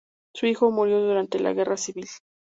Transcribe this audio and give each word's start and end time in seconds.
Su 0.33 0.47
hijo 0.47 0.71
murió 0.71 0.99
durante 0.99 1.39
la 1.39 1.53
guerra 1.53 1.77
civil. 1.77 2.07